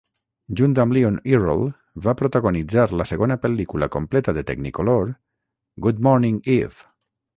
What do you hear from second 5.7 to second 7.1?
Good Morning, Eve!